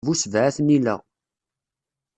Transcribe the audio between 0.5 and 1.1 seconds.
tnila.